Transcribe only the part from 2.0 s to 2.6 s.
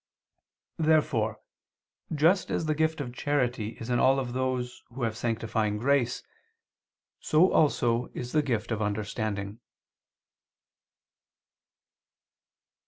just